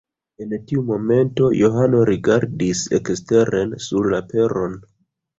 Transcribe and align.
En 0.43 0.53
tiu 0.69 0.83
momento 0.85 1.49
Johano 1.57 1.99
rigardis 2.09 2.81
eksteren 2.99 3.75
sur 3.89 4.09
la 4.15 4.23
peronon. 4.33 4.75